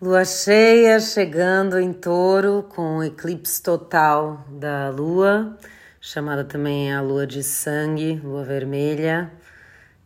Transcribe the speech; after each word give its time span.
Lua 0.00 0.24
cheia 0.24 1.00
chegando 1.00 1.76
em 1.76 1.92
touro 1.92 2.64
com 2.68 3.02
eclipse 3.02 3.60
total 3.60 4.44
da 4.48 4.90
lua, 4.90 5.58
chamada 6.00 6.44
também 6.44 6.94
a 6.94 7.00
lua 7.00 7.26
de 7.26 7.42
sangue, 7.42 8.14
lua 8.22 8.44
vermelha. 8.44 9.28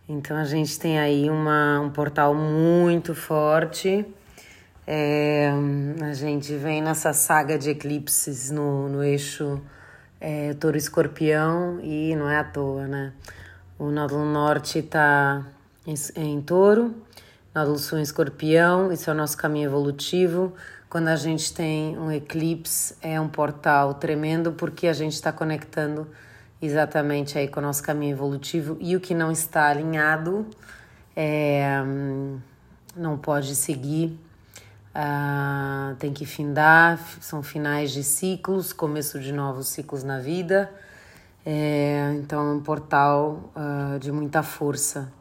Então 0.09 0.35
a 0.39 0.45
gente 0.45 0.79
tem 0.81 0.99
aí 0.99 1.29
uma, 1.29 1.79
um 1.79 1.91
portal 1.91 2.35
muito 2.35 3.15
forte. 3.15 4.03
É, 4.87 5.53
a 6.01 6.15
gente 6.15 6.57
vem 6.57 6.81
nessa 6.81 7.13
saga 7.13 7.59
de 7.59 7.69
eclipses 7.69 8.51
no, 8.51 8.89
no 8.89 9.05
eixo 9.05 9.61
é, 10.19 10.55
touro 10.55 10.79
escorpião 10.79 11.79
e 11.83 12.17
não 12.17 12.31
é 12.31 12.39
à 12.39 12.45
toa, 12.45 12.87
né? 12.87 13.13
O 13.79 13.91
nódulo 13.91 14.25
norte 14.25 14.79
está 14.79 15.47
em, 15.87 15.95
em 16.17 16.41
touro 16.41 16.95
Nódulo 17.55 17.79
Sul 17.79 17.99
em 17.99 18.03
Escorpião, 18.03 18.91
isso 18.91 19.11
é 19.11 19.13
o 19.13 19.17
nosso 19.17 19.37
caminho 19.37 19.67
evolutivo. 19.67 20.55
Quando 20.89 21.09
a 21.09 21.17
gente 21.17 21.53
tem 21.53 21.99
um 21.99 22.11
eclipse, 22.11 22.95
é 23.03 23.21
um 23.21 23.29
portal 23.29 23.93
tremendo 23.93 24.53
porque 24.53 24.87
a 24.89 24.95
gente 24.95 25.13
está 25.13 25.31
conectando 25.31 26.09
exatamente 26.63 27.37
aí 27.37 27.47
com 27.49 27.61
o 27.61 27.63
nosso 27.63 27.83
caminho 27.83 28.13
evolutivo 28.13 28.79
e 28.81 28.97
o 28.97 29.01
que 29.01 29.15
não 29.15 29.31
está 29.31 29.67
alinhado 29.67 30.47
é, 31.15 31.77
não 32.97 33.19
pode 33.19 33.55
seguir, 33.55 34.19
uh, 34.95 35.95
tem 35.97 36.11
que 36.11 36.25
findar, 36.25 36.99
são 37.21 37.43
finais 37.43 37.91
de 37.91 38.03
ciclos, 38.03 38.73
começo 38.73 39.21
de 39.21 39.31
novos 39.31 39.69
ciclos 39.69 40.03
na 40.03 40.19
vida. 40.19 40.73
É, 41.45 42.15
então 42.15 42.49
é 42.49 42.55
um 42.55 42.61
portal 42.61 43.53
uh, 43.55 43.99
de 43.99 44.11
muita 44.11 44.43
força. 44.43 45.13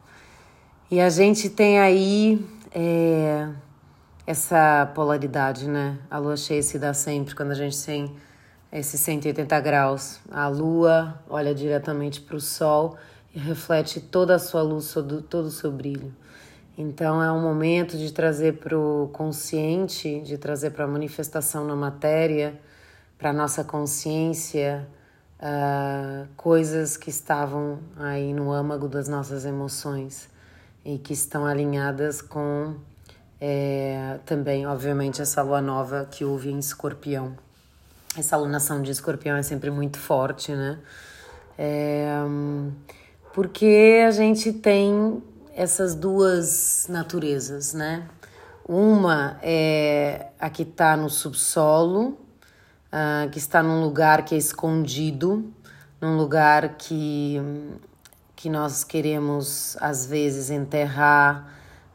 E 0.92 1.00
a 1.00 1.08
gente 1.08 1.48
tem 1.48 1.80
aí 1.80 2.46
é, 2.70 3.48
essa 4.26 4.92
polaridade, 4.94 5.66
né? 5.66 5.98
A 6.10 6.18
lua 6.18 6.36
cheia 6.36 6.62
se 6.62 6.78
dá 6.78 6.92
sempre 6.92 7.34
quando 7.34 7.52
a 7.52 7.54
gente 7.54 7.82
tem 7.82 8.14
esses 8.70 9.00
180 9.00 9.58
graus. 9.60 10.20
A 10.30 10.48
lua 10.48 11.18
olha 11.30 11.54
diretamente 11.54 12.20
para 12.20 12.36
o 12.36 12.40
sol 12.42 12.98
e 13.34 13.38
reflete 13.38 14.02
toda 14.02 14.34
a 14.34 14.38
sua 14.38 14.60
luz, 14.60 14.92
todo 15.30 15.46
o 15.46 15.50
seu 15.50 15.72
brilho. 15.72 16.14
Então 16.76 17.22
é 17.22 17.32
um 17.32 17.40
momento 17.40 17.96
de 17.96 18.12
trazer 18.12 18.58
para 18.58 18.78
o 18.78 19.08
consciente, 19.14 20.20
de 20.20 20.36
trazer 20.36 20.72
para 20.72 20.84
a 20.84 20.88
manifestação 20.88 21.64
na 21.64 21.74
matéria, 21.74 22.60
para 23.16 23.30
a 23.30 23.32
nossa 23.32 23.64
consciência, 23.64 24.86
uh, 25.40 26.28
coisas 26.36 26.98
que 26.98 27.08
estavam 27.08 27.78
aí 27.96 28.34
no 28.34 28.52
âmago 28.52 28.88
das 28.88 29.08
nossas 29.08 29.46
emoções 29.46 30.30
e 30.84 30.98
que 30.98 31.12
estão 31.12 31.46
alinhadas 31.46 32.20
com 32.20 32.76
é, 33.40 34.18
também, 34.24 34.66
obviamente, 34.66 35.20
essa 35.20 35.42
lua 35.42 35.60
nova 35.60 36.06
que 36.10 36.24
houve 36.24 36.50
em 36.50 36.58
escorpião. 36.58 37.36
Essa 38.16 38.36
alunação 38.36 38.80
de 38.82 38.90
escorpião 38.90 39.36
é 39.36 39.42
sempre 39.42 39.70
muito 39.70 39.98
forte, 39.98 40.52
né? 40.52 40.78
É, 41.58 42.08
porque 43.32 44.02
a 44.06 44.10
gente 44.10 44.52
tem 44.52 45.22
essas 45.54 45.94
duas 45.94 46.86
naturezas, 46.88 47.74
né? 47.74 48.08
Uma 48.64 49.38
é 49.42 50.28
a 50.38 50.48
que 50.48 50.62
está 50.62 50.96
no 50.96 51.10
subsolo, 51.10 52.18
uh, 52.92 53.28
que 53.30 53.38
está 53.38 53.62
num 53.62 53.82
lugar 53.82 54.24
que 54.24 54.34
é 54.34 54.38
escondido, 54.38 55.52
num 56.00 56.16
lugar 56.16 56.76
que 56.76 57.40
que 58.42 58.50
nós 58.50 58.82
queremos 58.82 59.76
às 59.80 60.04
vezes 60.04 60.50
enterrar, 60.50 61.48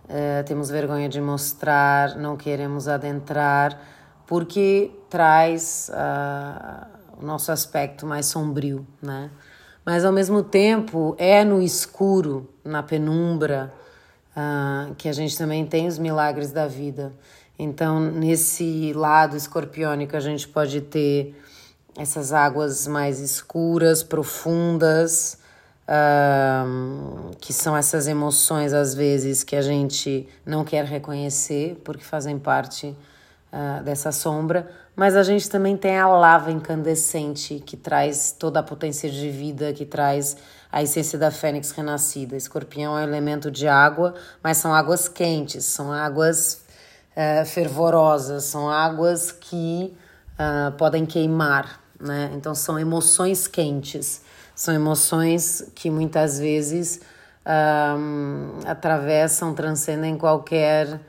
uh, 0.06 0.46
temos 0.46 0.70
vergonha 0.70 1.10
de 1.10 1.20
mostrar, 1.20 2.16
não 2.16 2.38
queremos 2.38 2.88
adentrar, 2.88 3.78
porque 4.26 4.92
traz 5.10 5.92
uh, 5.92 6.88
o 7.22 7.26
nosso 7.26 7.52
aspecto 7.52 8.06
mais 8.06 8.28
sombrio, 8.28 8.88
né? 9.02 9.30
Mas 9.86 10.06
ao 10.06 10.14
mesmo 10.14 10.42
tempo 10.42 11.18
é 11.18 11.44
no 11.44 11.62
escuro, 11.62 12.50
na 12.64 12.82
penumbra, 12.82 13.74
uh, 14.32 14.96
que 14.96 15.10
a 15.10 15.14
gente 15.14 15.38
também 15.38 15.66
tem 15.66 15.86
os 15.86 16.00
milagres 16.00 16.54
da 16.54 16.66
vida. 16.66 17.12
Então, 17.60 18.00
nesse 18.00 18.94
lado 18.94 19.36
escorpiônico, 19.36 20.16
a 20.16 20.22
gente 20.22 20.48
pode 20.48 20.80
ter 20.80 21.36
essas 21.98 22.32
águas 22.32 22.88
mais 22.88 23.20
escuras, 23.20 24.02
profundas, 24.02 25.46
que 27.40 27.54
são 27.54 27.76
essas 27.76 28.08
emoções, 28.08 28.74
às 28.74 28.94
vezes, 28.94 29.44
que 29.44 29.56
a 29.56 29.62
gente 29.62 30.28
não 30.46 30.66
quer 30.66 30.84
reconhecer, 30.84 31.80
porque 31.84 32.04
fazem 32.04 32.38
parte 32.38 32.88
uh, 32.88 33.84
dessa 33.84 34.12
sombra, 34.12 34.70
mas 34.96 35.16
a 35.16 35.24
gente 35.24 35.50
também 35.50 35.78
tem 35.78 35.98
a 35.98 36.08
lava 36.08 36.52
incandescente, 36.52 37.62
que 37.66 37.78
traz 37.78 38.36
toda 38.38 38.60
a 38.60 38.64
potência 38.64 39.10
de 39.10 39.30
vida, 39.30 39.72
que 39.72 39.86
traz 39.86 40.36
a 40.72 40.84
essência 40.84 41.18
da 41.18 41.32
fênix 41.32 41.72
renascida. 41.72 42.36
Escorpião 42.36 42.98
é 42.98 43.02
um 43.02 43.04
elemento 43.04 43.50
de 43.50 43.68
água, 43.68 44.16
mas 44.44 44.58
são 44.58 44.74
águas 44.74 45.08
quentes, 45.08 45.64
são 45.66 45.94
águas 45.94 46.64
uh, 47.16 47.46
fervorosas, 47.46 48.46
são 48.46 48.70
águas 48.70 49.32
que 49.32 49.96
uh, 50.34 50.72
podem 50.74 51.06
queimar, 51.06 51.80
né? 52.00 52.32
Então 52.34 52.54
são 52.54 52.78
emoções 52.78 53.48
quentes. 53.48 54.22
São 54.58 54.74
emoções 54.74 55.72
que 55.76 55.88
muitas 55.88 56.40
vezes 56.40 57.00
um, 57.46 58.68
atravessam, 58.68 59.54
transcendem 59.54 60.18
qualquer, 60.18 61.00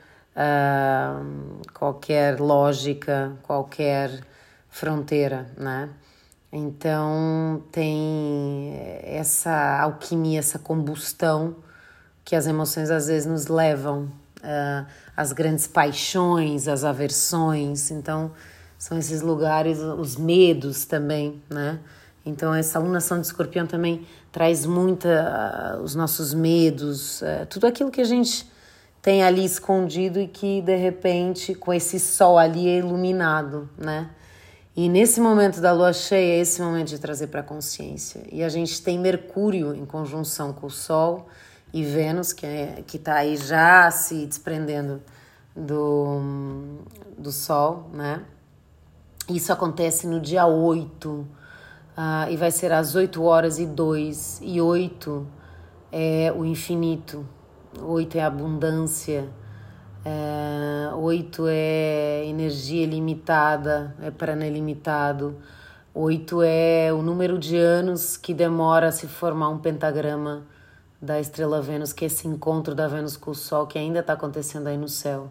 qualquer 1.73 2.39
lógica, 2.39 3.33
qualquer 3.41 4.11
fronteira, 4.69 5.47
né? 5.57 5.89
Então 6.51 7.63
tem 7.71 8.71
essa 9.03 9.79
alquimia, 9.81 10.37
essa 10.37 10.59
combustão 10.59 11.55
que 12.23 12.35
as 12.35 12.45
emoções 12.45 12.91
às 12.91 13.07
vezes 13.07 13.25
nos 13.25 13.47
levam, 13.47 14.11
uh, 14.43 14.85
as 15.17 15.33
grandes 15.33 15.65
paixões, 15.65 16.67
as 16.67 16.83
aversões. 16.83 17.89
Então 17.89 18.31
são 18.77 18.95
esses 18.99 19.23
lugares, 19.23 19.79
os 19.79 20.15
medos 20.17 20.85
também, 20.85 21.41
né? 21.49 21.79
Então, 22.25 22.53
essa 22.53 22.77
alunação 22.77 23.19
de 23.19 23.27
escorpião 23.27 23.65
também 23.65 24.05
traz 24.31 24.65
muita 24.65 25.77
uh, 25.77 25.81
os 25.81 25.95
nossos 25.95 26.33
medos, 26.33 27.21
uh, 27.21 27.45
tudo 27.49 27.65
aquilo 27.65 27.89
que 27.89 28.01
a 28.01 28.05
gente 28.05 28.49
tem 29.01 29.23
ali 29.23 29.45
escondido 29.45 30.19
e 30.19 30.27
que 30.27 30.61
de 30.61 30.75
repente, 30.75 31.55
com 31.55 31.73
esse 31.73 31.99
sol 31.99 32.37
ali, 32.37 32.67
é 32.67 32.77
iluminado, 32.79 33.69
né? 33.77 34.09
E 34.75 34.87
nesse 34.87 35.19
momento 35.19 35.59
da 35.59 35.71
lua 35.71 35.91
cheia, 35.91 36.37
é 36.37 36.39
esse 36.39 36.61
momento 36.61 36.89
de 36.89 36.99
trazer 36.99 37.27
para 37.27 37.41
a 37.41 37.43
consciência. 37.43 38.23
E 38.31 38.43
a 38.43 38.49
gente 38.49 38.81
tem 38.81 38.97
Mercúrio 38.97 39.73
em 39.73 39.85
conjunção 39.85 40.53
com 40.53 40.67
o 40.67 40.69
Sol 40.69 41.27
e 41.73 41.83
Vênus, 41.83 42.31
que 42.31 42.45
é, 42.45 42.83
está 42.93 43.15
aí 43.15 43.35
já 43.35 43.89
se 43.91 44.25
desprendendo 44.25 45.01
do, 45.55 46.21
do 47.17 47.31
Sol, 47.31 47.89
né? 47.93 48.21
Isso 49.27 49.51
acontece 49.51 50.07
no 50.07 50.19
dia 50.19 50.45
8 50.45 51.27
ah, 52.01 52.31
e 52.31 52.37
vai 52.37 52.49
ser 52.49 52.71
às 52.71 52.95
8 52.95 53.21
horas 53.21 53.59
e 53.59 53.65
2 53.65 54.39
e 54.41 54.61
8 54.61 55.27
é 55.91 56.33
o 56.33 56.45
infinito, 56.45 57.27
8 57.77 58.17
é 58.17 58.23
abundância, 58.23 59.27
é, 60.05 60.95
8 60.95 61.43
é 61.49 62.25
energia 62.25 62.83
ilimitada, 62.83 63.93
é 64.01 64.09
prana 64.11 64.47
ilimitado, 64.47 65.35
8 65.93 66.41
é 66.41 66.93
o 66.93 67.01
número 67.01 67.37
de 67.37 67.57
anos 67.57 68.15
que 68.15 68.33
demora 68.33 68.87
a 68.87 68.91
se 68.93 69.05
formar 69.05 69.49
um 69.49 69.57
pentagrama 69.57 70.47
da 71.01 71.19
estrela 71.19 71.61
Vênus, 71.61 71.91
que 71.91 72.05
é 72.05 72.07
esse 72.07 72.29
encontro 72.29 72.73
da 72.73 72.87
Vênus 72.87 73.17
com 73.17 73.31
o 73.31 73.35
Sol 73.35 73.67
que 73.67 73.77
ainda 73.77 73.99
está 73.99 74.13
acontecendo 74.13 74.67
aí 74.67 74.77
no 74.77 74.87
céu. 74.87 75.29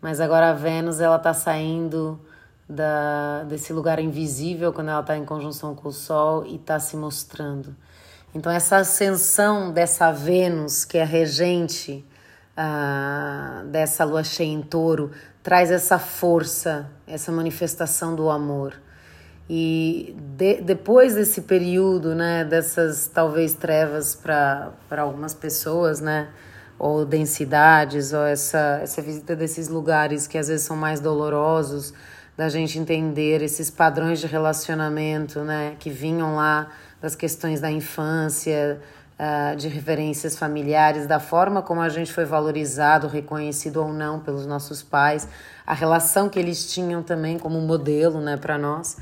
Mas 0.00 0.20
agora 0.20 0.50
a 0.50 0.52
Vênus 0.52 1.00
ela 1.00 1.16
está 1.16 1.34
saindo 1.34 2.20
da, 2.68 3.44
desse 3.44 3.72
lugar 3.72 3.98
invisível 3.98 4.72
quando 4.72 4.88
ela 4.88 5.00
está 5.00 5.16
em 5.16 5.24
conjunção 5.24 5.74
com 5.74 5.88
o 5.88 5.92
Sol 5.92 6.44
e 6.46 6.56
está 6.56 6.78
se 6.80 6.96
mostrando. 6.96 7.74
Então, 8.34 8.52
essa 8.52 8.76
ascensão 8.78 9.72
dessa 9.72 10.12
Vênus, 10.12 10.84
que 10.84 10.98
é 10.98 11.04
regente 11.04 12.04
uh, 12.56 13.66
dessa 13.68 14.04
lua 14.04 14.22
cheia 14.22 14.52
em 14.52 14.60
touro, 14.60 15.10
traz 15.42 15.70
essa 15.70 15.98
força, 15.98 16.90
essa 17.06 17.30
manifestação 17.30 18.14
do 18.14 18.28
amor. 18.28 18.74
E 19.48 20.14
de, 20.36 20.60
depois 20.60 21.14
desse 21.14 21.42
período, 21.42 22.14
né, 22.14 22.44
dessas 22.44 23.06
talvez 23.06 23.54
trevas 23.54 24.16
para 24.16 24.74
algumas 24.98 25.32
pessoas, 25.32 26.00
né, 26.00 26.28
ou 26.78 27.06
densidades, 27.06 28.12
ou 28.12 28.24
essa, 28.24 28.80
essa 28.82 29.00
visita 29.00 29.36
desses 29.36 29.68
lugares 29.68 30.26
que 30.26 30.36
às 30.36 30.48
vezes 30.48 30.66
são 30.66 30.76
mais 30.76 30.98
dolorosos, 31.00 31.94
da 32.36 32.48
gente 32.48 32.78
entender 32.78 33.42
esses 33.42 33.70
padrões 33.70 34.20
de 34.20 34.26
relacionamento, 34.26 35.40
né, 35.40 35.74
que 35.78 35.88
vinham 35.88 36.36
lá 36.36 36.68
das 37.00 37.14
questões 37.14 37.60
da 37.60 37.70
infância, 37.70 38.80
uh, 39.18 39.56
de 39.56 39.68
referências 39.68 40.38
familiares, 40.38 41.06
da 41.06 41.18
forma 41.18 41.62
como 41.62 41.80
a 41.80 41.88
gente 41.88 42.12
foi 42.12 42.24
valorizado, 42.24 43.08
reconhecido 43.08 43.78
ou 43.78 43.92
não 43.92 44.20
pelos 44.20 44.46
nossos 44.46 44.82
pais, 44.82 45.28
a 45.66 45.74
relação 45.74 46.28
que 46.28 46.38
eles 46.38 46.72
tinham 46.72 47.02
também 47.02 47.38
como 47.38 47.60
modelo 47.60 48.20
né, 48.20 48.36
para 48.36 48.58
nós. 48.58 48.98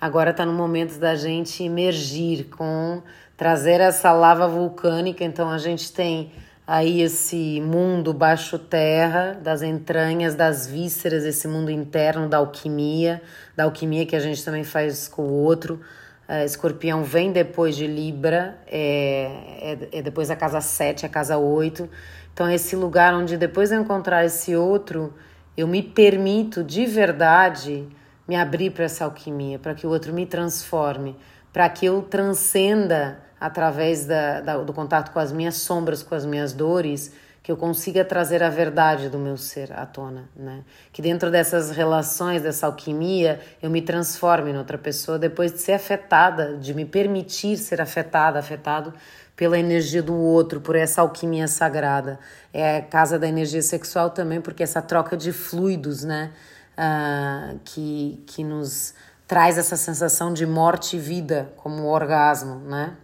Agora 0.00 0.30
está 0.30 0.46
no 0.46 0.52
momento 0.52 0.98
da 0.98 1.14
gente 1.16 1.64
emergir 1.64 2.44
com 2.44 3.02
trazer 3.36 3.80
essa 3.80 4.12
lava 4.12 4.46
vulcânica. 4.46 5.24
Então 5.24 5.50
a 5.50 5.58
gente 5.58 5.92
tem 5.92 6.32
aí 6.68 7.00
esse 7.00 7.62
mundo 7.62 8.12
baixo 8.12 8.58
terra, 8.58 9.32
das 9.42 9.62
entranhas, 9.62 10.34
das 10.34 10.66
vísceras, 10.66 11.24
esse 11.24 11.48
mundo 11.48 11.70
interno 11.70 12.28
da 12.28 12.36
alquimia, 12.36 13.22
da 13.56 13.64
alquimia 13.64 14.04
que 14.04 14.14
a 14.14 14.20
gente 14.20 14.44
também 14.44 14.62
faz 14.64 15.08
com 15.08 15.22
o 15.22 15.32
outro. 15.32 15.80
Uh, 16.28 16.44
escorpião 16.44 17.02
vem 17.02 17.32
depois 17.32 17.74
de 17.74 17.86
Libra, 17.86 18.58
é, 18.66 19.78
é, 19.92 19.98
é, 19.98 20.02
depois 20.02 20.28
da 20.28 20.36
casa 20.36 20.60
7, 20.60 21.06
a 21.06 21.08
casa 21.08 21.38
8. 21.38 21.88
Então, 22.34 22.46
é 22.46 22.56
esse 22.56 22.76
lugar 22.76 23.14
onde 23.14 23.38
depois 23.38 23.70
de 23.70 23.76
encontrar 23.76 24.26
esse 24.26 24.54
outro, 24.54 25.14
eu 25.56 25.66
me 25.66 25.82
permito 25.82 26.62
de 26.62 26.84
verdade 26.84 27.88
me 28.28 28.36
abrir 28.36 28.72
para 28.72 28.84
essa 28.84 29.06
alquimia, 29.06 29.58
para 29.58 29.74
que 29.74 29.86
o 29.86 29.90
outro 29.90 30.12
me 30.12 30.26
transforme, 30.26 31.16
para 31.50 31.66
que 31.70 31.86
eu 31.86 32.02
transcenda 32.02 33.26
através 33.40 34.06
da, 34.06 34.40
da, 34.40 34.56
do 34.58 34.72
contato 34.72 35.12
com 35.12 35.18
as 35.18 35.32
minhas 35.32 35.56
sombras, 35.56 36.02
com 36.02 36.14
as 36.14 36.24
minhas 36.24 36.52
dores, 36.52 37.12
que 37.48 37.52
eu 37.52 37.56
consiga 37.56 38.04
trazer 38.04 38.42
a 38.42 38.50
verdade 38.50 39.08
do 39.08 39.18
meu 39.18 39.38
ser 39.38 39.72
à 39.72 39.86
tona, 39.86 40.28
né? 40.36 40.62
Que 40.92 41.00
dentro 41.00 41.30
dessas 41.30 41.70
relações, 41.70 42.42
dessa 42.42 42.66
alquimia, 42.66 43.40
eu 43.62 43.70
me 43.70 43.80
transforme 43.80 44.50
em 44.50 44.58
outra 44.58 44.76
pessoa 44.76 45.18
depois 45.18 45.52
de 45.52 45.60
ser 45.60 45.72
afetada, 45.72 46.58
de 46.58 46.74
me 46.74 46.84
permitir 46.84 47.56
ser 47.56 47.80
afetada, 47.80 48.38
afetado 48.38 48.92
pela 49.34 49.58
energia 49.58 50.02
do 50.02 50.14
outro, 50.14 50.60
por 50.60 50.76
essa 50.76 51.00
alquimia 51.00 51.48
sagrada. 51.48 52.18
É 52.52 52.78
a 52.78 52.82
casa 52.82 53.18
da 53.18 53.26
energia 53.26 53.62
sexual 53.62 54.10
também, 54.10 54.42
porque 54.42 54.62
essa 54.62 54.82
troca 54.82 55.16
de 55.16 55.32
fluidos, 55.32 56.04
né? 56.04 56.32
Uh, 56.76 57.58
que, 57.64 58.22
que 58.26 58.44
nos 58.44 58.92
traz 59.26 59.56
essa 59.56 59.76
sensação 59.76 60.34
de 60.34 60.44
morte 60.44 60.96
e 60.96 60.98
vida, 60.98 61.50
como 61.56 61.84
o 61.84 61.86
orgasmo, 61.86 62.56
né? 62.56 62.94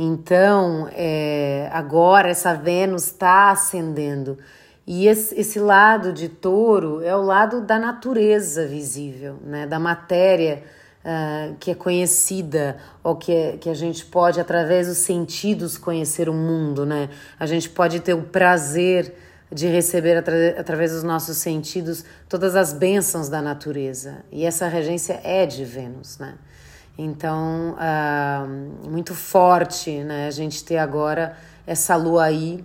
Então, 0.00 0.88
é, 0.92 1.68
agora 1.72 2.28
essa 2.28 2.54
Vênus 2.54 3.06
está 3.06 3.50
ascendendo. 3.50 4.38
E 4.86 5.08
esse, 5.08 5.38
esse, 5.38 5.58
lado 5.58 6.12
de 6.12 6.28
touro 6.28 7.02
é 7.02 7.14
o 7.14 7.20
lado 7.20 7.60
da 7.60 7.78
natureza 7.78 8.64
visível, 8.64 9.36
né? 9.44 9.66
da 9.66 9.78
matéria 9.78 10.62
uh, 11.04 11.56
que 11.58 11.72
é 11.72 11.74
conhecida, 11.74 12.78
ou 13.02 13.16
que, 13.16 13.32
é, 13.32 13.56
que 13.58 13.68
a 13.68 13.74
gente 13.74 14.06
pode, 14.06 14.40
através 14.40 14.86
dos 14.86 14.98
sentidos, 14.98 15.76
conhecer 15.76 16.28
o 16.28 16.32
mundo. 16.32 16.86
Né? 16.86 17.10
A 17.38 17.44
gente 17.44 17.68
pode 17.68 18.00
ter 18.00 18.14
o 18.14 18.22
prazer 18.22 19.14
de 19.52 19.66
receber, 19.66 20.16
atra 20.16 20.58
através 20.58 20.92
dos 20.92 21.02
nossos 21.02 21.38
sentidos, 21.38 22.04
todas 22.28 22.54
as 22.54 22.72
bênçãos 22.72 23.28
da 23.28 23.42
natureza. 23.42 24.24
E 24.30 24.44
essa 24.44 24.68
regência 24.68 25.20
é 25.24 25.44
de 25.44 25.64
Vênus. 25.64 26.18
Né? 26.18 26.34
Então, 27.00 27.76
uh, 27.76 28.90
muito 28.90 29.14
forte 29.14 30.02
né, 30.02 30.26
a 30.26 30.32
gente 30.32 30.64
ter 30.64 30.78
agora 30.78 31.36
essa 31.64 31.94
lua 31.94 32.24
aí 32.24 32.64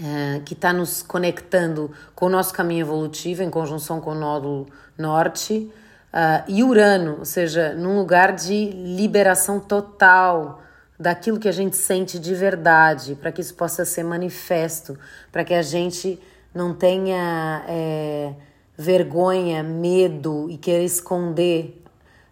uh, 0.00 0.42
que 0.44 0.52
está 0.52 0.72
nos 0.72 1.00
conectando 1.00 1.92
com 2.12 2.26
o 2.26 2.28
nosso 2.28 2.52
caminho 2.52 2.80
evolutivo, 2.80 3.44
em 3.44 3.50
conjunção 3.50 4.00
com 4.00 4.10
o 4.10 4.14
nódulo 4.16 4.66
norte, 4.98 5.70
uh, 6.12 6.42
e 6.48 6.64
Urano, 6.64 7.20
ou 7.20 7.24
seja, 7.24 7.72
num 7.72 7.96
lugar 7.96 8.32
de 8.32 8.70
liberação 8.72 9.60
total 9.60 10.60
daquilo 10.98 11.38
que 11.38 11.48
a 11.48 11.52
gente 11.52 11.76
sente 11.76 12.18
de 12.18 12.34
verdade, 12.34 13.14
para 13.14 13.30
que 13.30 13.40
isso 13.40 13.54
possa 13.54 13.84
ser 13.84 14.02
manifesto, 14.02 14.98
para 15.30 15.44
que 15.44 15.54
a 15.54 15.62
gente 15.62 16.18
não 16.52 16.74
tenha 16.74 17.62
é, 17.68 18.32
vergonha, 18.76 19.62
medo 19.62 20.48
e 20.50 20.56
querer 20.56 20.84
esconder. 20.84 21.80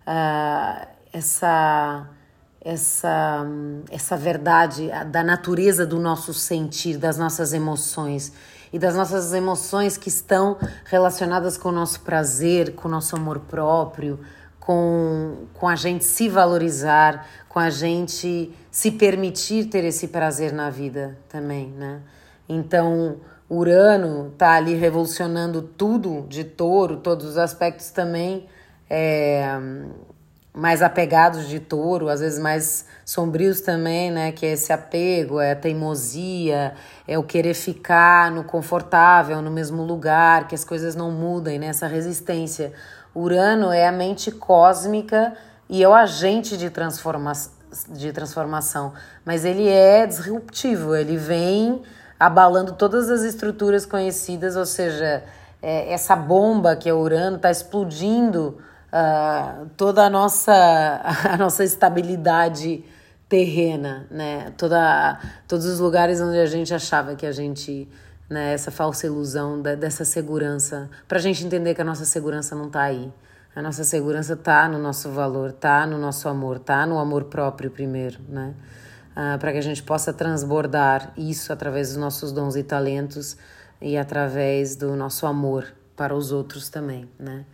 Uh, 0.06 0.93
essa 1.14 2.08
essa 2.60 3.46
essa 3.90 4.16
verdade 4.16 4.90
da 5.10 5.22
natureza 5.22 5.86
do 5.86 6.00
nosso 6.00 6.34
sentir, 6.34 6.96
das 6.98 7.16
nossas 7.16 7.52
emoções 7.52 8.32
e 8.72 8.78
das 8.78 8.96
nossas 8.96 9.32
emoções 9.32 9.96
que 9.96 10.08
estão 10.08 10.56
relacionadas 10.84 11.56
com 11.56 11.68
o 11.68 11.72
nosso 11.72 12.00
prazer, 12.00 12.74
com 12.74 12.88
o 12.88 12.90
nosso 12.90 13.14
amor 13.14 13.38
próprio, 13.40 14.18
com, 14.58 15.46
com 15.52 15.68
a 15.68 15.76
gente 15.76 16.04
se 16.04 16.28
valorizar, 16.28 17.24
com 17.48 17.60
a 17.60 17.70
gente 17.70 18.52
se 18.70 18.90
permitir 18.90 19.66
ter 19.66 19.84
esse 19.84 20.08
prazer 20.08 20.52
na 20.52 20.70
vida 20.70 21.16
também, 21.28 21.68
né? 21.68 22.00
Então, 22.48 23.20
Urano 23.48 24.32
tá 24.36 24.54
ali 24.54 24.74
revolucionando 24.74 25.62
tudo 25.62 26.26
de 26.28 26.42
touro, 26.42 26.96
todos 26.96 27.26
os 27.26 27.38
aspectos 27.38 27.90
também 27.90 28.48
é, 28.88 29.56
mais 30.54 30.82
apegados 30.82 31.48
de 31.48 31.58
touro, 31.58 32.08
às 32.08 32.20
vezes 32.20 32.38
mais 32.38 32.86
sombrios 33.04 33.60
também, 33.60 34.12
né? 34.12 34.30
Que 34.30 34.46
é 34.46 34.52
esse 34.52 34.72
apego, 34.72 35.40
é 35.40 35.50
a 35.50 35.56
teimosia, 35.56 36.74
é 37.08 37.18
o 37.18 37.24
querer 37.24 37.54
ficar 37.54 38.30
no 38.30 38.44
confortável, 38.44 39.42
no 39.42 39.50
mesmo 39.50 39.82
lugar, 39.82 40.46
que 40.46 40.54
as 40.54 40.64
coisas 40.64 40.94
não 40.94 41.10
mudem, 41.10 41.58
né? 41.58 41.66
Essa 41.66 41.88
resistência. 41.88 42.72
Urano 43.12 43.72
é 43.72 43.88
a 43.88 43.92
mente 43.92 44.30
cósmica 44.30 45.34
e 45.68 45.82
é 45.82 45.88
o 45.88 45.92
agente 45.92 46.56
de, 46.56 46.70
transforma 46.70 47.32
de 47.88 48.12
transformação, 48.12 48.92
mas 49.24 49.44
ele 49.44 49.68
é 49.68 50.06
disruptivo, 50.06 50.94
ele 50.94 51.16
vem 51.16 51.82
abalando 52.18 52.72
todas 52.74 53.10
as 53.10 53.22
estruturas 53.22 53.84
conhecidas, 53.84 54.54
ou 54.54 54.66
seja, 54.66 55.24
é, 55.60 55.92
essa 55.92 56.14
bomba 56.14 56.76
que 56.76 56.88
é 56.88 56.94
Urano 56.94 57.36
está 57.36 57.50
explodindo 57.50 58.58
uh, 58.94 59.68
toda 59.76 60.04
a 60.04 60.10
nossa, 60.10 60.54
a 61.28 61.36
nossa 61.36 61.64
estabilidade 61.64 62.84
terrena, 63.28 64.06
né? 64.10 64.52
Toda, 64.56 65.18
todos 65.48 65.66
os 65.66 65.80
lugares 65.80 66.20
onde 66.20 66.38
a 66.38 66.46
gente 66.46 66.72
achava 66.72 67.16
que 67.16 67.26
a 67.26 67.32
gente, 67.32 67.88
né, 68.30 68.52
essa 68.52 68.70
falsa 68.70 69.06
ilusão 69.06 69.60
da, 69.60 69.74
dessa 69.74 70.04
segurança, 70.04 70.88
para 71.08 71.18
a 71.18 71.20
gente 71.20 71.44
entender 71.44 71.74
que 71.74 71.80
a 71.80 71.84
nossa 71.84 72.04
segurança 72.04 72.54
não 72.54 72.68
está 72.68 72.82
aí. 72.82 73.12
A 73.56 73.62
nossa 73.62 73.84
segurança 73.84 74.34
está 74.34 74.68
no 74.68 74.78
nosso 74.78 75.10
valor, 75.10 75.50
está 75.50 75.86
no 75.86 75.96
nosso 75.96 76.28
amor, 76.28 76.56
está 76.56 76.84
no 76.86 76.98
amor 76.98 77.24
próprio 77.24 77.70
primeiro, 77.70 78.20
né? 78.28 78.54
Uh, 79.12 79.38
para 79.38 79.52
que 79.52 79.58
a 79.58 79.62
gente 79.62 79.82
possa 79.82 80.12
transbordar 80.12 81.12
isso 81.16 81.52
através 81.52 81.88
dos 81.88 81.96
nossos 81.96 82.32
dons 82.32 82.56
e 82.56 82.64
talentos 82.64 83.36
e 83.80 83.96
através 83.96 84.74
do 84.74 84.96
nosso 84.96 85.24
amor 85.24 85.66
para 85.96 86.12
os 86.16 86.32
outros 86.32 86.68
também, 86.68 87.08
né? 87.16 87.44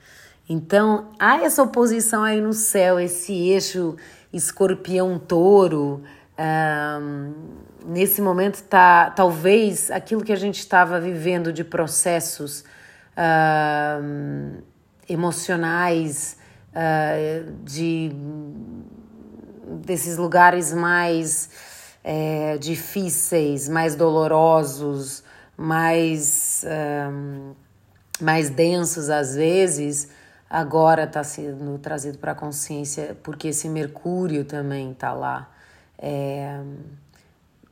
Então, 0.52 1.12
há 1.16 1.44
essa 1.44 1.62
oposição 1.62 2.24
aí 2.24 2.40
no 2.40 2.52
céu, 2.52 2.98
esse 2.98 3.32
eixo 3.32 3.94
escorpião-touro. 4.32 6.02
Um, 6.36 7.34
nesse 7.86 8.20
momento, 8.20 8.60
tá, 8.64 9.10
talvez 9.10 9.92
aquilo 9.92 10.24
que 10.24 10.32
a 10.32 10.36
gente 10.36 10.58
estava 10.58 10.98
vivendo 10.98 11.52
de 11.52 11.62
processos 11.62 12.64
um, 14.02 14.56
emocionais, 15.08 16.36
uh, 16.70 17.52
de, 17.62 18.10
desses 19.84 20.16
lugares 20.16 20.74
mais 20.74 21.48
é, 22.02 22.58
difíceis, 22.58 23.68
mais 23.68 23.94
dolorosos, 23.94 25.22
mais, 25.56 26.64
um, 27.08 27.52
mais 28.20 28.50
densos 28.50 29.10
às 29.10 29.36
vezes 29.36 30.18
agora 30.50 31.04
está 31.04 31.22
sendo 31.22 31.78
trazido 31.78 32.18
para 32.18 32.32
a 32.32 32.34
consciência 32.34 33.16
porque 33.22 33.48
esse 33.48 33.68
Mercúrio 33.68 34.44
também 34.44 34.90
está 34.90 35.12
lá 35.12 35.48
é, 35.96 36.60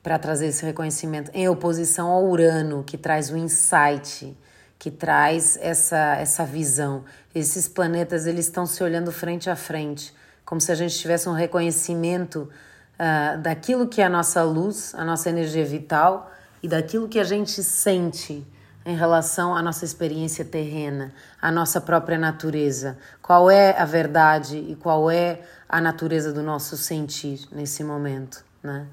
para 0.01 0.17
trazer 0.17 0.47
esse 0.47 0.65
reconhecimento 0.65 1.29
em 1.35 1.49
oposição 1.49 2.09
ao 2.09 2.25
Urano 2.25 2.85
que 2.85 2.97
traz 2.97 3.31
o 3.31 3.37
insight 3.37 4.37
que 4.79 4.93
traz 4.93 5.59
essa 5.61 6.15
essa 6.17 6.45
visão. 6.45 7.05
Esses 7.35 7.67
planetas 7.67 8.27
eles 8.27 8.47
estão 8.47 8.65
se 8.65 8.81
olhando 8.85 9.11
frente 9.11 9.51
a 9.51 9.57
frente 9.57 10.15
como 10.45 10.61
se 10.61 10.71
a 10.71 10.75
gente 10.77 10.97
tivesse 10.97 11.29
um 11.29 11.33
reconhecimento 11.33 12.49
uh, 12.95 13.39
daquilo 13.43 13.89
que 13.89 14.01
é 14.01 14.05
a 14.05 14.09
nossa 14.09 14.45
luz 14.45 14.95
a 14.95 15.05
nossa 15.05 15.29
energia 15.29 15.65
vital 15.65 16.31
e 16.63 16.69
daquilo 16.69 17.09
que 17.09 17.19
a 17.19 17.25
gente 17.25 17.61
sente 17.65 18.47
em 18.89 18.97
relação 18.97 19.55
à 19.55 19.61
nossa 19.61 19.85
experiência 19.85 20.47
terrena, 20.47 21.13
à 21.43 21.53
nossa 21.53 21.79
própria 21.79 22.17
natureza. 22.17 22.97
Qual 23.21 23.51
é 23.51 23.79
a 23.79 23.85
verdade 23.85 24.57
e 24.57 24.75
qual 24.77 25.11
é 25.11 25.43
a 25.69 25.79
natureza 25.79 26.33
do 26.33 26.43
nosso 26.43 26.75
sentir 26.75 27.47
nesse 27.53 27.85
momento, 27.85 28.43
né? 28.63 28.87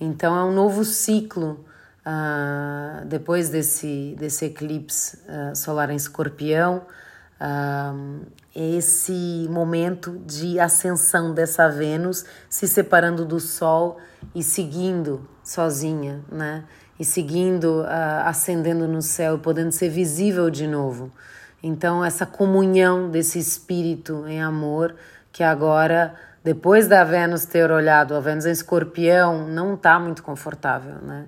Então 0.00 0.36
é 0.36 0.42
um 0.42 0.52
novo 0.52 0.84
ciclo 0.84 1.64
uh, 2.04 3.06
depois 3.06 3.48
desse, 3.48 4.16
desse 4.18 4.46
eclipse 4.46 5.18
uh, 5.28 5.54
solar 5.54 5.90
em 5.90 5.96
escorpião. 5.96 6.82
Uh, 7.40 8.26
esse 8.52 9.46
momento 9.48 10.18
de 10.26 10.58
ascensão 10.58 11.32
dessa 11.32 11.68
Vênus 11.68 12.24
se 12.50 12.66
separando 12.66 13.24
do 13.24 13.38
Sol 13.38 13.98
e 14.34 14.42
seguindo 14.42 15.28
sozinha, 15.44 16.20
né? 16.32 16.64
E 16.98 17.04
seguindo, 17.04 17.82
uh, 17.82 18.26
ascendendo 18.26 18.88
no 18.88 19.02
céu 19.02 19.38
podendo 19.38 19.72
ser 19.72 19.88
visível 19.88 20.48
de 20.50 20.66
novo. 20.66 21.12
Então, 21.62 22.04
essa 22.04 22.24
comunhão 22.24 23.10
desse 23.10 23.38
espírito 23.38 24.24
em 24.26 24.42
amor 24.42 24.94
que 25.32 25.42
agora, 25.42 26.14
depois 26.42 26.88
da 26.88 27.04
Vênus 27.04 27.44
ter 27.44 27.70
olhado 27.70 28.14
a 28.14 28.20
Vênus 28.20 28.46
em 28.46 28.50
escorpião, 28.50 29.46
não 29.48 29.74
está 29.74 29.98
muito 29.98 30.22
confortável, 30.22 30.94
né? 31.02 31.26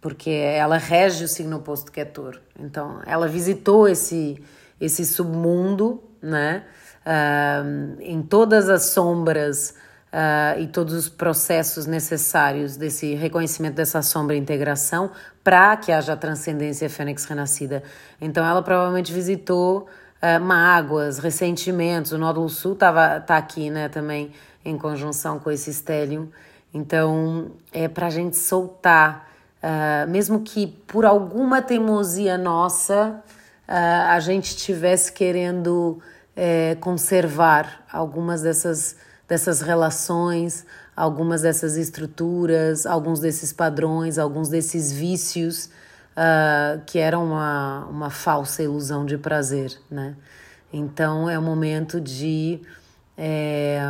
Porque 0.00 0.30
ela 0.30 0.78
rege 0.78 1.24
o 1.24 1.28
signo 1.28 1.58
oposto 1.58 1.92
que 1.92 2.00
é 2.00 2.04
touro. 2.06 2.40
Então, 2.58 3.02
ela 3.04 3.28
visitou 3.28 3.86
esse, 3.86 4.42
esse 4.80 5.04
submundo, 5.04 6.02
né? 6.22 6.64
Uh, 7.04 8.00
em 8.00 8.22
todas 8.22 8.68
as 8.68 8.84
sombras 8.84 9.74
uh, 10.12 10.60
e 10.60 10.66
todos 10.66 10.94
os 10.94 11.08
processos 11.08 11.86
necessários 11.86 12.76
desse 12.76 13.14
reconhecimento 13.14 13.74
dessa 13.74 14.02
sombra 14.02 14.36
e 14.36 14.38
integração 14.38 15.10
para 15.42 15.76
que 15.76 15.92
haja 15.92 16.12
a 16.12 16.16
transcendência 16.16 16.88
fênix 16.90 17.24
renascida. 17.24 17.82
Então, 18.20 18.46
ela 18.46 18.62
provavelmente 18.62 19.12
visitou 19.12 19.88
uh, 20.22 20.40
mágoas, 20.40 21.18
ressentimentos. 21.18 22.12
O 22.12 22.18
nódulo 22.18 22.48
sul 22.48 22.74
tava, 22.74 23.20
tá 23.20 23.36
aqui, 23.36 23.70
né, 23.70 23.88
também 23.88 24.32
em 24.64 24.76
conjunção 24.76 25.38
com 25.38 25.50
esse 25.50 25.70
estélio. 25.70 26.30
Então, 26.72 27.52
é 27.72 27.88
para 27.88 28.06
a 28.06 28.10
gente 28.10 28.36
soltar, 28.36 29.28
uh, 29.62 30.08
mesmo 30.10 30.40
que 30.40 30.66
por 30.86 31.04
alguma 31.04 31.62
teimosia 31.62 32.36
nossa, 32.36 33.22
a 33.72 34.18
gente 34.18 34.46
estivesse 34.46 35.12
querendo 35.12 36.02
uh, 36.36 36.76
conservar 36.80 37.84
algumas 37.90 38.42
dessas, 38.42 38.96
dessas 39.30 39.60
relações, 39.60 40.66
algumas 40.96 41.42
dessas 41.42 41.76
estruturas, 41.76 42.84
alguns 42.84 43.20
desses 43.20 43.52
padrões, 43.52 44.18
alguns 44.18 44.48
desses 44.48 44.90
vícios 44.90 45.66
uh, 46.16 46.82
que 46.84 46.98
era 46.98 47.16
uma, 47.16 47.86
uma 47.86 48.10
falsa 48.10 48.60
ilusão 48.60 49.06
de 49.06 49.16
prazer, 49.16 49.78
né? 49.88 50.16
Então 50.72 51.30
é 51.30 51.38
o 51.38 51.42
momento 51.42 52.00
de, 52.00 52.60
é, 53.16 53.80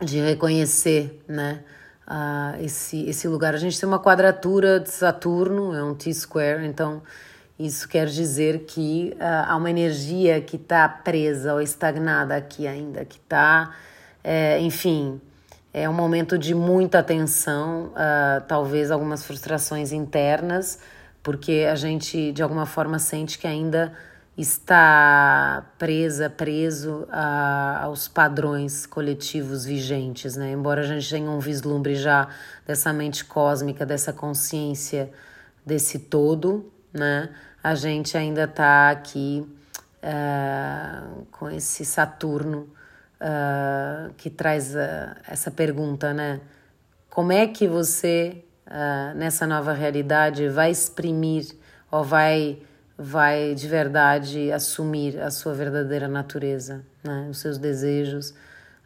de 0.00 0.20
reconhecer, 0.20 1.22
né? 1.28 1.62
Uh, 2.08 2.64
esse, 2.64 3.08
esse 3.08 3.28
lugar. 3.28 3.54
A 3.54 3.58
gente 3.58 3.78
tem 3.78 3.88
uma 3.88 4.00
quadratura 4.00 4.80
de 4.80 4.90
Saturno, 4.90 5.74
é 5.74 5.84
um 5.84 5.94
T-square, 5.94 6.66
então 6.66 7.02
isso 7.56 7.88
quer 7.88 8.06
dizer 8.06 8.64
que 8.64 9.14
uh, 9.14 9.46
há 9.46 9.56
uma 9.56 9.70
energia 9.70 10.40
que 10.40 10.56
está 10.56 10.88
presa 10.88 11.54
ou 11.54 11.60
estagnada 11.60 12.34
aqui 12.34 12.66
ainda, 12.66 13.04
que 13.04 13.18
está, 13.18 13.74
é, 14.22 14.60
enfim, 14.60 15.20
é 15.72 15.88
um 15.88 15.92
momento 15.92 16.38
de 16.38 16.54
muita 16.54 17.02
tensão, 17.02 17.92
uh, 17.92 18.40
talvez 18.46 18.90
algumas 18.90 19.24
frustrações 19.24 19.92
internas, 19.92 20.80
porque 21.22 21.66
a 21.70 21.74
gente 21.74 22.32
de 22.32 22.42
alguma 22.42 22.66
forma 22.66 22.98
sente 22.98 23.38
que 23.38 23.46
ainda 23.46 23.92
está 24.36 25.66
presa, 25.78 26.30
preso 26.30 27.06
a, 27.10 27.82
aos 27.82 28.06
padrões 28.06 28.86
coletivos 28.86 29.64
vigentes, 29.64 30.36
né? 30.36 30.52
Embora 30.52 30.82
a 30.82 30.84
gente 30.84 31.10
tenha 31.10 31.28
um 31.28 31.40
vislumbre 31.40 31.96
já 31.96 32.28
dessa 32.66 32.92
mente 32.92 33.24
cósmica, 33.24 33.84
dessa 33.84 34.12
consciência 34.12 35.10
desse 35.66 35.98
todo, 35.98 36.72
né? 36.92 37.30
A 37.62 37.74
gente 37.74 38.16
ainda 38.16 38.44
está 38.44 38.90
aqui 38.90 39.44
uh, 40.02 41.26
com 41.32 41.50
esse 41.50 41.84
Saturno 41.84 42.68
uh, 43.20 44.12
que 44.14 44.30
traz 44.30 44.74
uh, 44.74 45.16
essa 45.26 45.50
pergunta, 45.50 46.12
né? 46.12 46.40
Como 47.10 47.32
é 47.32 47.46
que 47.46 47.66
você, 47.66 48.44
uh, 48.66 49.16
nessa 49.16 49.46
nova 49.46 49.72
realidade, 49.72 50.48
vai 50.48 50.70
exprimir 50.70 51.46
ou 51.90 52.04
vai, 52.04 52.62
vai 52.96 53.54
de 53.54 53.66
verdade 53.66 54.52
assumir 54.52 55.20
a 55.20 55.30
sua 55.30 55.54
verdadeira 55.54 56.08
natureza, 56.08 56.84
né? 57.02 57.28
Os 57.30 57.38
seus 57.38 57.58
desejos, 57.58 58.34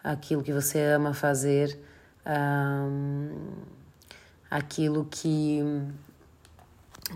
aquilo 0.02 0.42
que 0.42 0.52
você 0.52 0.80
ama 0.80 1.14
fazer, 1.14 1.78
aquilo 4.50 5.04
que, 5.10 5.60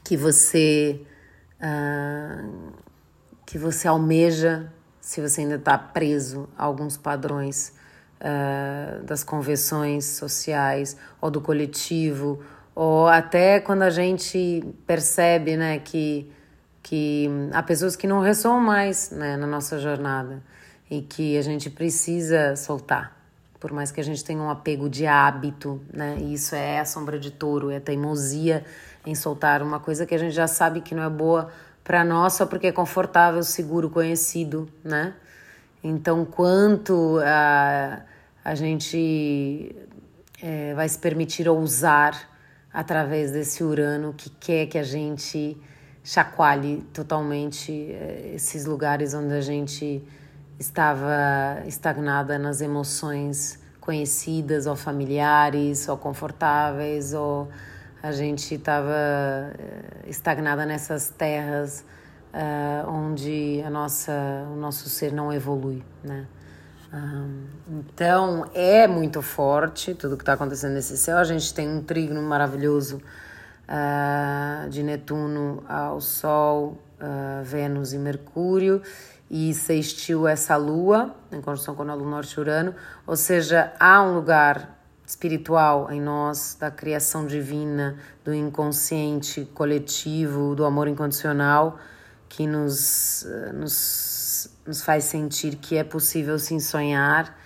que 0.05 0.17
você... 0.17 1.01
que 3.47 3.59
você 3.59 3.87
almeja 3.87 4.73
se 5.07 5.21
você 5.21 5.43
ainda 5.43 5.55
está 5.55 5.79
preso 5.79 6.49
a 6.59 6.65
alguns 6.65 6.97
padrões 6.97 7.73
uh, 8.21 9.05
das 9.05 9.23
convenções 9.23 10.05
sociais 10.05 10.97
ou 11.21 11.31
do 11.31 11.41
coletivo, 11.41 12.43
ou 12.75 13.07
até 13.07 13.61
quando 13.61 13.83
a 13.83 13.91
gente 13.91 14.65
percebe 14.85 15.57
né, 15.57 15.79
que, 15.79 16.29
que 16.83 17.31
há 17.53 17.63
pessoas 17.63 17.95
que 17.95 18.05
não 18.09 18.19
ressoam 18.19 18.61
mais 18.61 19.13
né, 19.13 19.37
na 19.37 19.47
nossa 19.47 19.79
jornada 19.79 20.43
e 20.91 21.01
que 21.03 21.39
a 21.39 21.43
gente 21.43 21.71
precisa 21.71 22.57
soltar. 22.57 23.17
Por 23.61 23.73
mais 23.73 23.93
que 23.93 24.01
a 24.01 24.05
gente 24.05 24.25
tenha 24.25 24.43
um 24.43 24.51
apego 24.51 24.91
de 24.91 25.07
hábito, 25.07 25.81
né? 25.93 26.17
E 26.19 26.35
isso 26.35 26.55
é 26.55 26.81
a 26.81 26.85
sombra 26.85 27.17
de 27.19 27.31
touro, 27.31 27.71
é 27.71 27.77
a 27.77 27.81
teimosia 27.81 28.65
em 29.07 29.15
soltar 29.15 29.63
uma 29.63 29.79
coisa 29.79 30.05
que 30.05 30.15
a 30.15 30.19
gente 30.19 30.35
já 30.35 30.49
sabe 30.49 30.81
que 30.81 30.97
não 30.97 31.05
é 31.05 31.09
boa 31.09 31.49
para 31.87 32.05
nós 32.05 32.33
só 32.33 32.45
porque 32.45 32.67
é 32.67 32.73
confortável, 32.73 33.45
seguro, 33.45 33.89
conhecido, 33.89 34.69
né? 34.83 35.15
Então, 35.85 36.25
quanto 36.25 37.21
a, 37.25 38.01
a 38.45 38.55
gente 38.57 39.77
é, 40.43 40.75
vai 40.75 40.89
se 40.89 40.99
permitir 40.99 41.49
ousar 41.49 42.29
através 42.73 43.31
desse 43.31 43.63
Urano 43.63 44.13
que 44.13 44.29
quer 44.31 44.67
que 44.67 44.77
a 44.77 44.83
gente 44.83 45.57
chacoalhe 46.03 46.83
totalmente 46.93 47.71
é, 47.73 48.33
esses 48.35 48.67
lugares 48.67 49.15
onde 49.15 49.35
a 49.35 49.41
gente 49.41 50.03
estava 50.59 51.63
estagnada 51.67 52.37
nas 52.37 52.61
emoções 52.61 53.61
conhecidas 53.81 54.67
ou 54.67 54.75
familiares 54.75 55.89
ou 55.89 55.97
confortáveis 55.97 57.15
ou 57.15 57.49
a 58.07 58.13
gente 58.13 58.55
estava 58.55 58.93
eh, 58.93 60.09
estagnada 60.09 60.65
nessas 60.65 61.11
terras 61.11 61.85
uh, 62.33 62.89
onde 62.89 63.61
a 63.67 63.71
nossa, 63.71 64.13
o 64.53 64.57
nosso 64.57 64.89
ser 64.89 65.13
não 65.13 65.33
evolui, 65.33 65.83
né? 66.05 66.27
Um, 66.95 67.47
então 67.69 68.49
é 68.55 68.87
muito 68.87 69.21
forte 69.21 69.93
tudo 69.93 70.17
que 70.17 70.23
está 70.23 70.35
acontecendo 70.35 70.75
nesse 70.75 70.97
céu. 70.97 71.19
A 71.19 71.25
gente 71.25 71.53
tem 71.53 71.69
um 71.69 71.83
trígono 71.83 72.23
maravilhoso 72.23 73.03
uh, 73.69 74.71
de 74.71 74.85
Netuno 74.85 75.65
ao 75.69 76.01
Sol, 76.01 76.81
uh, 77.01 77.43
Vênus 77.43 77.93
e 77.93 77.99
Mercúrio, 77.99 78.83
e 79.29 79.53
sextil 79.53 80.29
essa 80.29 80.57
Lua, 80.57 81.17
em 81.33 81.41
conjunção 81.41 81.75
com 81.75 81.83
a 81.83 81.95
Lua 81.95 82.09
Norte 82.09 82.39
Urano, 82.39 82.73
ou 83.05 83.17
seja, 83.17 83.73
há 83.81 84.01
um 84.01 84.15
lugar 84.15 84.76
espiritual 85.07 85.91
em 85.91 86.01
nós, 86.01 86.57
da 86.59 86.71
criação 86.71 87.27
divina, 87.27 87.97
do 88.25 88.35
inconsciente 88.35 89.45
coletivo, 89.55 90.55
do 90.55 90.65
amor 90.65 90.89
incondicional, 90.89 91.79
que 92.29 92.47
nos, 92.47 93.25
eh, 93.25 93.53
nos, 93.53 94.51
nos 94.67 94.83
faz 94.83 95.05
sentir 95.05 95.57
que 95.57 95.77
é 95.77 95.85
possível 95.85 96.39
sim 96.39 96.59
sonhar, 96.59 97.39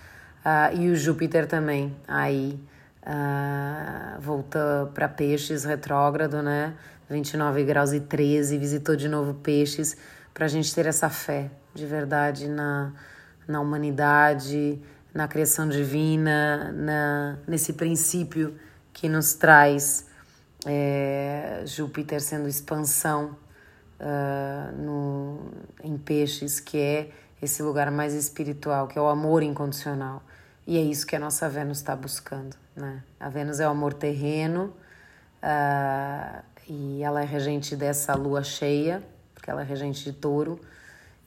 uh, 0.44 0.74
e 0.74 0.90
o 0.90 0.96
Júpiter 0.96 1.46
também, 1.46 1.94
aí 2.08 2.58
uh, 3.02 4.20
volta 4.20 4.90
para 4.94 5.06
Peixes 5.06 5.64
retrógrado, 5.64 6.42
né? 6.42 6.74
29 7.10 7.64
graus 7.64 7.92
e 7.92 8.00
13, 8.00 8.56
visitou 8.56 8.96
de 8.96 9.08
novo 9.08 9.34
Peixes, 9.34 9.96
para 10.32 10.46
a 10.46 10.48
gente 10.48 10.74
ter 10.74 10.86
essa 10.86 11.10
fé 11.10 11.50
de 11.74 11.84
verdade 11.84 12.48
na, 12.48 12.92
na 13.46 13.60
humanidade, 13.60 14.80
na 15.14 15.26
criação 15.26 15.68
divina, 15.68 16.72
na, 16.72 17.38
nesse 17.46 17.72
princípio 17.72 18.58
que 18.92 19.08
nos 19.08 19.34
traz 19.34 20.06
é, 20.66 21.62
Júpiter 21.66 22.20
sendo 22.20 22.48
expansão 22.48 23.36
uh, 24.00 24.76
no, 24.76 25.50
em 25.82 25.96
peixes, 25.96 26.60
que 26.60 26.78
é 26.78 27.10
esse 27.40 27.62
lugar 27.62 27.90
mais 27.90 28.14
espiritual, 28.14 28.86
que 28.86 28.98
é 28.98 29.02
o 29.02 29.08
amor 29.08 29.42
incondicional. 29.42 30.22
E 30.66 30.76
é 30.76 30.80
isso 30.80 31.06
que 31.06 31.16
a 31.16 31.18
nossa 31.18 31.48
Vênus 31.48 31.78
está 31.78 31.96
buscando. 31.96 32.56
Né? 32.76 33.02
A 33.18 33.28
Vênus 33.28 33.60
é 33.60 33.66
o 33.66 33.70
amor 33.70 33.94
terreno 33.94 34.74
uh, 35.42 36.42
e 36.68 37.02
ela 37.02 37.22
é 37.22 37.24
regente 37.24 37.74
dessa 37.74 38.14
lua 38.14 38.42
cheia, 38.42 39.02
porque 39.34 39.50
ela 39.50 39.62
é 39.62 39.64
regente 39.64 40.04
de 40.04 40.12
touro 40.12 40.60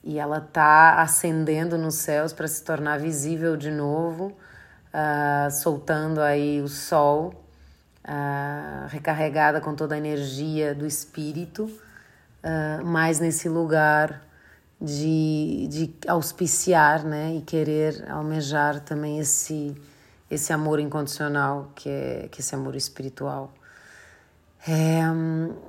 e 0.04 0.18
ela 0.18 0.38
está 0.38 1.00
ascendendo 1.00 1.78
nos 1.78 1.94
céus 1.94 2.32
para 2.32 2.46
se 2.46 2.62
tornar 2.62 2.98
visível 2.98 3.56
de 3.56 3.70
novo, 3.70 4.36
uh, 4.92 5.50
soltando 5.50 6.20
aí 6.20 6.60
o 6.60 6.68
sol, 6.68 7.32
uh, 8.04 8.86
recarregada 8.88 9.62
com 9.62 9.74
toda 9.74 9.94
a 9.94 9.98
energia 9.98 10.74
do 10.74 10.86
espírito, 10.86 11.64
uh, 11.64 12.84
mais 12.84 13.18
nesse 13.18 13.48
lugar 13.48 14.20
de, 14.78 15.66
de 15.70 15.94
auspiciar 16.06 17.02
né, 17.02 17.36
e 17.36 17.40
querer 17.40 18.04
almejar 18.10 18.80
também 18.80 19.18
esse, 19.18 19.74
esse 20.30 20.52
amor 20.52 20.80
incondicional, 20.80 21.70
que 21.74 21.88
é, 21.88 22.28
que 22.30 22.38
é 22.38 22.40
esse 22.40 22.54
amor 22.54 22.76
espiritual. 22.76 23.54
É, 24.68 25.00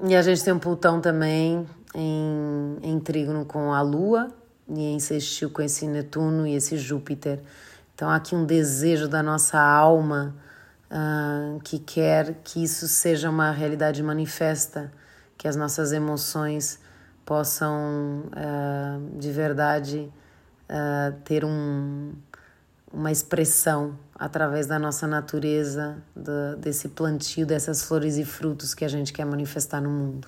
e 0.10 0.16
a 0.16 0.22
gente 0.22 0.44
tem 0.44 0.54
um 0.54 0.60
Plutão 0.60 1.00
também 1.00 1.66
em, 1.96 2.78
em 2.84 3.00
trígono 3.00 3.46
com 3.46 3.74
a 3.74 3.82
Lua 3.82 4.30
e 4.68 4.82
em 4.82 5.00
sextil 5.00 5.50
com 5.50 5.62
esse 5.62 5.88
Netuno 5.88 6.46
e 6.46 6.54
esse 6.54 6.78
Júpiter. 6.78 7.40
Então, 7.94 8.10
aqui 8.10 8.36
um 8.36 8.46
desejo 8.46 9.08
da 9.08 9.24
nossa 9.24 9.58
alma 9.58 10.36
uh, 10.92 11.60
que 11.62 11.80
quer 11.80 12.36
que 12.44 12.62
isso 12.64 12.88
seja 12.88 13.30
uma 13.30 13.52
realidade 13.52 14.04
manifesta, 14.04 14.92
que 15.38 15.48
as 15.48 15.56
nossas 15.56 15.94
emoções 15.94 16.80
possam 17.26 18.24
uh, 18.28 19.18
de 19.18 19.32
verdade 19.32 20.12
uh, 20.70 21.16
ter 21.24 21.46
um, 21.46 22.12
uma 22.92 23.12
expressão 23.12 23.98
através 24.14 24.68
da 24.68 24.78
nossa 24.78 25.08
natureza, 25.08 25.98
do, 26.16 26.58
desse 26.58 26.90
plantio, 26.90 27.46
dessas 27.46 27.84
flores 27.84 28.18
e 28.18 28.26
frutos 28.26 28.74
que 28.74 28.84
a 28.84 28.90
gente 28.90 29.14
quer 29.14 29.26
manifestar 29.26 29.82
no 29.82 29.90
mundo. 29.90 30.28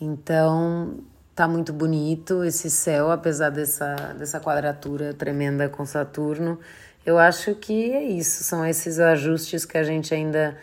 Então, 0.00 1.04
Tá 1.34 1.48
muito 1.48 1.72
bonito 1.72 2.44
esse 2.44 2.70
céu, 2.70 3.10
apesar 3.10 3.50
dessa, 3.50 3.96
dessa 4.16 4.38
quadratura 4.38 5.12
tremenda 5.12 5.68
com 5.68 5.84
Saturno. 5.84 6.60
Eu 7.04 7.18
acho 7.18 7.56
que 7.56 7.90
é 7.92 8.04
isso, 8.04 8.44
são 8.44 8.64
esses 8.64 9.00
ajustes 9.00 9.64
que 9.64 9.76
a 9.76 9.82
gente 9.82 10.14
ainda 10.14 10.56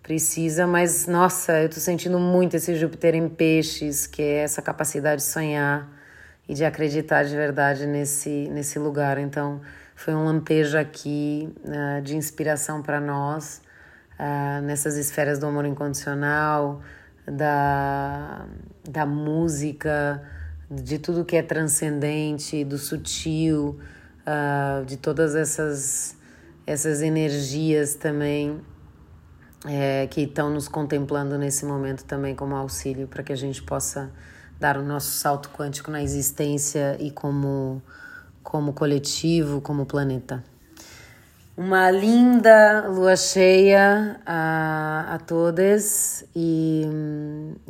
precisa, 0.00 0.64
mas 0.64 1.08
nossa, 1.08 1.60
eu 1.60 1.68
tô 1.68 1.80
sentindo 1.80 2.20
muito 2.20 2.54
esse 2.54 2.76
Júpiter 2.76 3.16
em 3.16 3.28
peixes, 3.28 4.06
que 4.06 4.22
é 4.22 4.44
essa 4.44 4.62
capacidade 4.62 5.22
de 5.22 5.28
sonhar 5.28 5.88
e 6.48 6.54
de 6.54 6.64
acreditar 6.64 7.24
de 7.24 7.34
verdade 7.34 7.84
nesse, 7.84 8.48
nesse 8.48 8.78
lugar. 8.78 9.18
Então, 9.18 9.60
foi 9.96 10.14
um 10.14 10.24
lampejo 10.24 10.78
aqui 10.78 11.52
uh, 11.64 12.00
de 12.00 12.16
inspiração 12.16 12.80
para 12.80 13.00
nós, 13.00 13.60
uh, 14.20 14.62
nessas 14.62 14.96
esferas 14.96 15.40
do 15.40 15.46
amor 15.46 15.64
incondicional, 15.64 16.80
da, 17.26 18.46
da 18.88 19.06
música, 19.06 20.22
de 20.70 20.98
tudo 20.98 21.24
que 21.24 21.36
é 21.36 21.42
transcendente, 21.42 22.64
do 22.64 22.78
sutil, 22.78 23.78
uh, 24.26 24.84
de 24.84 24.96
todas 24.96 25.34
essas, 25.34 26.16
essas 26.66 27.02
energias 27.02 27.94
também 27.94 28.60
é, 29.66 30.06
que 30.08 30.22
estão 30.22 30.50
nos 30.50 30.68
contemplando 30.68 31.38
nesse 31.38 31.64
momento 31.64 32.04
também 32.04 32.34
como 32.34 32.54
auxílio 32.54 33.06
para 33.06 33.22
que 33.22 33.32
a 33.32 33.36
gente 33.36 33.62
possa 33.62 34.10
dar 34.58 34.76
o 34.76 34.82
nosso 34.82 35.12
salto 35.12 35.50
quântico 35.50 35.90
na 35.90 36.02
existência 36.02 36.96
e 37.00 37.10
como, 37.10 37.82
como 38.42 38.72
coletivo, 38.72 39.60
como 39.60 39.86
planeta. 39.86 40.42
Uma 41.54 41.90
linda 41.90 42.88
lua 42.88 43.14
cheia 43.14 44.18
a, 44.24 45.14
a 45.14 45.18
todas 45.18 46.24
e, 46.34 46.86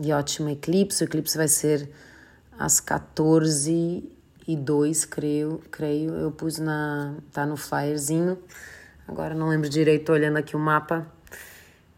e 0.01 0.12
ótimo 0.12 0.51
eclipse. 0.51 1.03
O 1.03 1.07
eclipse 1.07 1.37
vai 1.37 1.49
ser 1.49 1.91
às 2.57 2.79
14 2.79 4.09
e 4.47 4.57
2, 4.57 5.05
creio, 5.05 5.61
creio. 5.69 6.15
Eu 6.15 6.31
pus 6.31 6.61
na. 6.61 7.17
tá 7.33 7.45
no 7.45 7.57
flyerzinho. 7.57 8.39
Agora 9.09 9.35
não 9.35 9.49
lembro 9.49 9.69
direito, 9.69 10.12
olhando 10.12 10.37
aqui 10.37 10.55
o 10.55 10.61
mapa. 10.61 11.05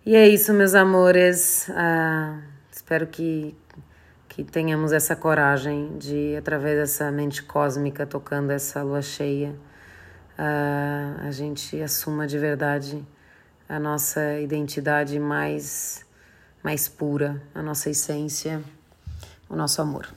E 0.07 0.17
é 0.17 0.27
isso, 0.27 0.55
meus 0.55 0.75
amores. 0.75 1.69
Ah, 1.69 2.41
espero 2.73 3.07
que, 3.07 3.55
que 4.31 4.43
tenhamos 4.43 4.91
essa 4.91 5.15
coragem 5.15 5.99
de, 5.99 6.35
através 6.35 6.79
dessa 6.79 7.11
mente 7.11 7.43
cósmica, 7.43 8.07
tocando 8.07 8.53
essa 8.53 8.83
lua 8.83 9.03
cheia 9.03 9.55
uh, 10.39 11.27
a 11.27 11.31
gente 11.31 11.81
assuma 11.83 12.27
de 12.27 12.39
verdade 12.39 13.05
a 13.69 13.79
nossa 13.79 14.41
identidade 14.41 15.19
mais, 15.19 16.05
mais 16.63 16.89
pura, 16.89 17.43
a 17.55 17.63
nossa 17.63 17.91
essência, 17.91 18.63
o 19.49 19.57
nosso 19.57 19.81
amor. 19.81 20.09